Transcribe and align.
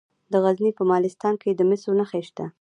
د 0.31 0.33
غزني 0.43 0.71
په 0.77 0.83
مالستان 0.91 1.33
کې 1.41 1.49
د 1.53 1.61
مسو 1.69 1.91
نښې 1.99 2.21
شته. 2.27 2.45